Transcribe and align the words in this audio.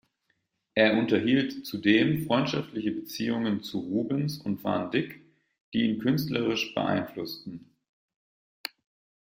Er 0.73 0.97
unterhielt 0.97 1.63
zudem 1.67 2.25
freundschaftliche 2.25 2.89
Beziehungen 2.89 3.61
zu 3.61 3.77
Rubens 3.81 4.39
und 4.39 4.63
van 4.63 4.89
Dyck, 4.89 5.21
die 5.75 5.83
ihn 5.91 5.99
künstlerisch 5.99 6.73
beeinflussten. 6.73 7.69